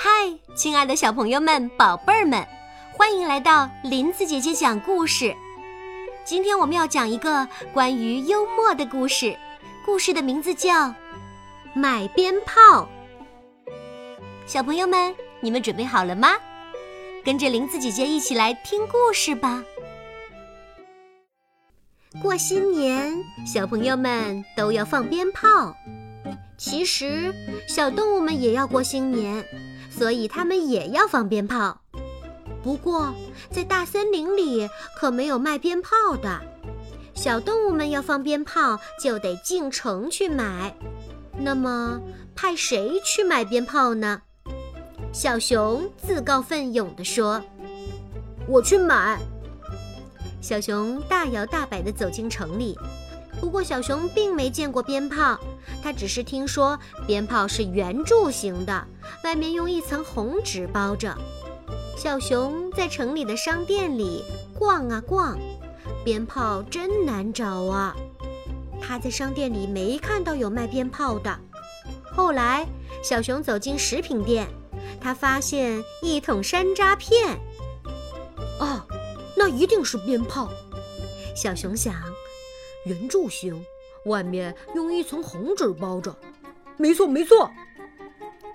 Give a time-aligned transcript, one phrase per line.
[0.00, 0.08] 嗨，
[0.54, 2.46] 亲爱的小朋友们、宝贝儿们，
[2.92, 5.34] 欢迎来到林子姐姐讲故事。
[6.24, 9.36] 今天我们要讲一个关于幽默的故事，
[9.84, 10.86] 故事的名字叫
[11.74, 12.88] 《买鞭炮》。
[14.46, 16.28] 小朋友们，你们准备好了吗？
[17.24, 19.64] 跟着林子姐姐一起来听故事吧。
[22.22, 23.12] 过新年，
[23.44, 25.74] 小朋友们都要放鞭炮。
[26.56, 27.34] 其实，
[27.66, 29.44] 小动物们也要过新年，
[29.98, 31.80] 所以他们也要放鞭炮。
[32.62, 33.12] 不过，
[33.50, 36.40] 在大森林里可没有卖鞭炮的。
[37.14, 40.72] 小动物们要放鞭炮，就得进城去买。
[41.36, 42.00] 那么，
[42.36, 44.22] 派谁去买鞭炮呢？
[45.12, 47.42] 小熊自告奋勇地说
[48.46, 49.18] ：“我去买。”
[50.40, 52.78] 小熊大摇大摆地走进城里。
[53.40, 55.38] 不过，小熊并没见过鞭炮，
[55.82, 58.86] 他只是听说鞭炮是圆柱形的，
[59.24, 61.16] 外面用一层红纸包着。
[61.96, 64.22] 小熊在城里的商店里
[64.54, 65.38] 逛啊逛，
[66.04, 67.96] 鞭炮真难找啊！
[68.80, 71.38] 他在商店里没看到有卖鞭炮的。
[72.12, 72.66] 后来，
[73.02, 74.48] 小熊走进食品店，
[75.00, 77.38] 他发现一桶山楂片。
[78.60, 78.82] 哦，
[79.36, 80.48] 那一定是鞭炮！
[81.34, 81.94] 小熊想。
[82.88, 83.62] 圆柱形，
[84.06, 86.16] 外面用一层红纸包着。
[86.78, 87.50] 没错，没错。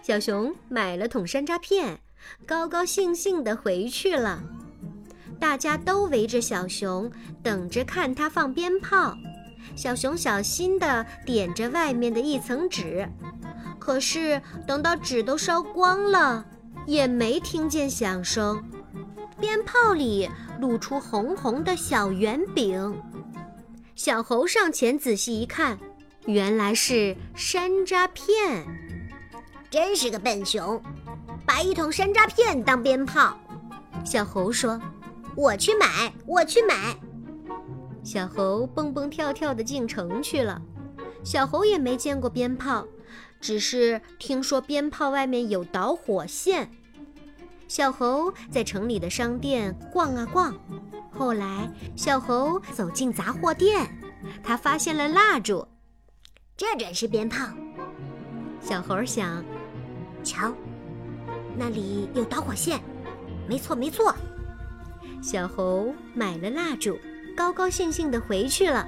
[0.01, 1.99] 小熊买了桶山楂片，
[2.47, 4.41] 高高兴兴地回去了。
[5.39, 7.11] 大家都围着小熊，
[7.43, 9.15] 等着看他放鞭炮。
[9.75, 13.07] 小熊小心地点着外面的一层纸，
[13.79, 16.45] 可是等到纸都烧光了，
[16.85, 18.63] 也没听见响声。
[19.39, 23.01] 鞭炮里露出红红的小圆饼。
[23.95, 25.77] 小猴上前仔细一看，
[26.25, 28.65] 原来是山楂片。
[29.69, 30.81] 真是个笨熊，
[31.45, 33.39] 把一桶山楂片当鞭炮。
[34.03, 34.81] 小猴说
[35.37, 36.97] ：“我去买，我去买。”
[38.03, 40.59] 小猴蹦蹦跳跳地进城去了。
[41.23, 42.85] 小猴也没见过鞭炮，
[43.39, 46.71] 只是听说鞭炮外面有导火线。
[47.67, 50.53] 小猴在城里的商店逛啊逛。
[51.15, 53.87] 后来，小猴走进杂货店，
[54.43, 55.67] 他发现了蜡烛，
[56.57, 57.47] 这准是鞭炮。
[58.59, 59.43] 小猴想，
[60.23, 60.51] 瞧，
[61.55, 62.81] 那里有导火线，
[63.47, 64.15] 没错没错。
[65.21, 66.99] 小猴买了蜡烛，
[67.35, 68.87] 高高兴兴地回去了。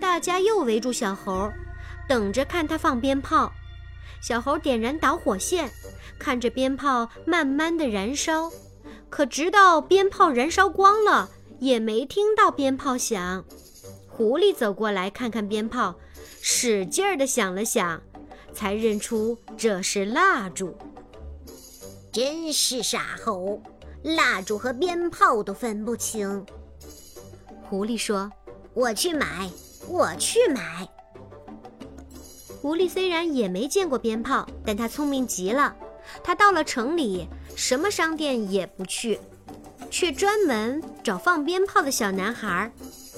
[0.00, 1.50] 大家又围住小猴，
[2.08, 3.52] 等着看他放鞭炮。
[4.20, 5.70] 小猴点燃导火线，
[6.18, 8.50] 看着鞭炮慢慢的燃烧。
[9.16, 13.42] 可直到鞭炮燃烧光了，也没听到鞭炮响。
[14.10, 15.94] 狐狸走过来看看鞭炮，
[16.42, 18.02] 使劲儿地响了响，
[18.52, 20.76] 才认出这是蜡烛。
[22.12, 23.58] 真是傻猴，
[24.02, 26.44] 蜡烛和鞭炮都分不清。
[27.62, 28.30] 狐狸说
[28.74, 29.50] ：“我去买，
[29.88, 30.86] 我去买。”
[32.60, 35.74] 狐狸虽然也没见过鞭炮，但它聪明极了。
[36.22, 39.20] 他到了城里，什么商店也不去，
[39.90, 42.70] 却专门找放鞭炮的小男孩。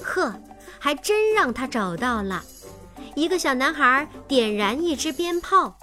[0.03, 0.33] 呵，
[0.79, 2.43] 还真让他找到了。
[3.15, 5.77] 一个小男孩点燃一支鞭炮，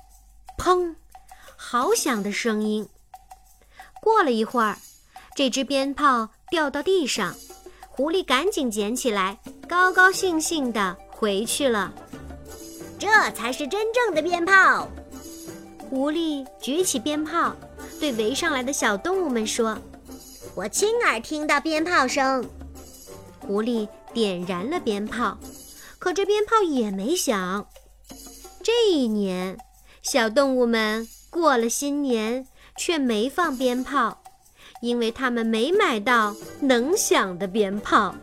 [0.58, 0.94] 砰，
[1.56, 2.88] 好响的声音。
[4.00, 4.78] 过了一会儿，
[5.34, 7.34] 这支鞭炮掉到地上，
[7.88, 9.38] 狐狸赶紧捡起来，
[9.68, 11.92] 高高兴兴地回去了。
[12.98, 14.88] 这才是真正的鞭炮。
[15.88, 17.54] 狐狸举起鞭炮，
[18.00, 19.78] 对围上来的小动物们说
[20.54, 22.44] ：“我亲耳听到鞭炮声。”
[23.40, 25.38] 狐狸点燃了鞭炮，
[25.98, 27.66] 可这鞭炮也没响。
[28.62, 29.56] 这一年，
[30.02, 34.22] 小动物们过了新年，却没放鞭炮，
[34.82, 38.16] 因为他们没买到能响的鞭炮。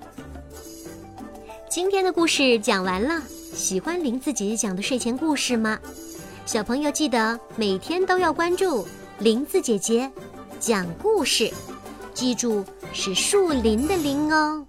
[1.69, 3.23] 今天的故事讲完了，
[3.55, 5.79] 喜欢林子姐姐讲的睡前故事吗？
[6.45, 8.85] 小朋友记得每天都要关注
[9.19, 10.11] 林子姐姐
[10.59, 11.51] 讲故事，
[12.13, 14.65] 记住是树林的林哦。